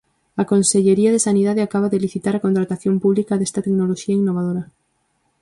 A 0.41 0.43
Consellería 0.51 1.13
de 1.13 1.23
Sanidade 1.27 1.61
acaba 1.63 1.91
de 1.93 2.01
licitar 2.05 2.33
a 2.35 2.43
contratación 2.45 2.95
pública 3.03 3.33
desta 3.37 3.63
tecnoloxía 3.65 4.19
innovadora. 4.21 4.63